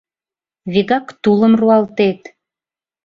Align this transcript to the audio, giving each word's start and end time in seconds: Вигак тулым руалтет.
Вигак 0.71 1.05
тулым 1.21 1.53
руалтет. 1.59 2.21